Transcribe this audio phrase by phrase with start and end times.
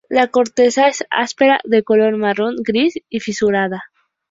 [0.09, 3.83] La corteza es áspera de color marrón-gris y fisurada.